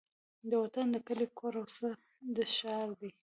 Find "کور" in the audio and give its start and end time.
1.37-1.53